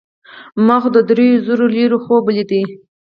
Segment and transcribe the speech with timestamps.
[0.65, 2.61] ما خو د دریو زرو لیرو خوب لیده.